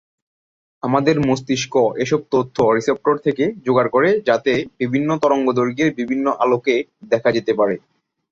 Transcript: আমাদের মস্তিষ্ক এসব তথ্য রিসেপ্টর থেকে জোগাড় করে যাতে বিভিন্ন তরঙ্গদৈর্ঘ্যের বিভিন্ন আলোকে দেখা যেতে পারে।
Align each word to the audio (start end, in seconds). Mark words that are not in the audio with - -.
আমাদের 0.83 1.15
মস্তিষ্ক 1.21 1.73
এসব 2.03 2.21
তথ্য 2.31 2.57
রিসেপ্টর 2.71 3.15
থেকে 3.25 3.43
জোগাড় 3.65 3.89
করে 3.89 4.09
যাতে 4.27 4.51
বিভিন্ন 4.79 5.09
তরঙ্গদৈর্ঘ্যের 5.23 5.89
বিভিন্ন 5.99 6.25
আলোকে 6.43 6.75
দেখা 7.11 7.29
যেতে 7.35 7.51
পারে। 7.59 7.75